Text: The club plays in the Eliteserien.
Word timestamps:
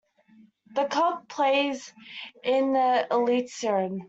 The 0.73 0.85
club 0.85 1.29
plays 1.29 1.93
in 2.43 2.73
the 2.73 3.05
Eliteserien. 3.11 3.99